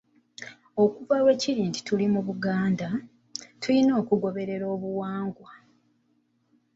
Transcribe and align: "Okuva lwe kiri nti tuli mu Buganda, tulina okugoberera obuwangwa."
"Okuva 0.83 1.13
lwe 1.21 1.33
kiri 1.41 1.61
nti 1.69 1.79
tuli 1.87 2.05
mu 2.13 2.21
Buganda, 2.27 2.87
tulina 3.61 3.91
okugoberera 4.01 4.65
obuwangwa." 4.75 5.51